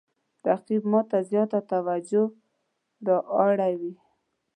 رقیب 0.47 0.83
ما 0.91 1.01
ته 1.09 1.17
زیاته 1.29 1.59
توجه 1.71 2.23
را 3.07 3.17
اړوي 3.45 3.93